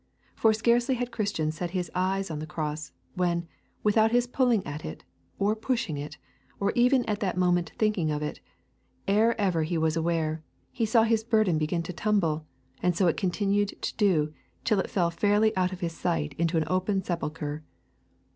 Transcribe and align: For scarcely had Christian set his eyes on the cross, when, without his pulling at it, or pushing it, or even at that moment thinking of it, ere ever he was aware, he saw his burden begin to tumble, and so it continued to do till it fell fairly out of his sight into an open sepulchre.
For 0.33 0.51
scarcely 0.51 0.95
had 0.95 1.11
Christian 1.11 1.51
set 1.51 1.69
his 1.77 1.91
eyes 1.93 2.31
on 2.31 2.39
the 2.39 2.47
cross, 2.47 2.91
when, 3.13 3.47
without 3.83 4.09
his 4.09 4.25
pulling 4.25 4.65
at 4.65 4.83
it, 4.83 5.03
or 5.37 5.55
pushing 5.55 5.95
it, 5.95 6.17
or 6.59 6.71
even 6.71 7.05
at 7.05 7.19
that 7.19 7.37
moment 7.37 7.73
thinking 7.77 8.09
of 8.09 8.23
it, 8.23 8.39
ere 9.07 9.39
ever 9.39 9.61
he 9.61 9.77
was 9.77 9.95
aware, 9.95 10.41
he 10.71 10.87
saw 10.87 11.03
his 11.03 11.23
burden 11.23 11.59
begin 11.59 11.83
to 11.83 11.93
tumble, 11.93 12.47
and 12.81 12.97
so 12.97 13.05
it 13.05 13.15
continued 13.15 13.79
to 13.79 13.95
do 13.95 14.33
till 14.63 14.79
it 14.79 14.89
fell 14.89 15.11
fairly 15.11 15.55
out 15.55 15.71
of 15.71 15.81
his 15.81 15.93
sight 15.95 16.33
into 16.39 16.57
an 16.57 16.63
open 16.65 17.03
sepulchre. 17.03 17.63